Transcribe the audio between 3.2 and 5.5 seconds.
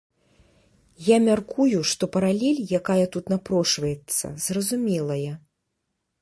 напрошваецца, зразумелая.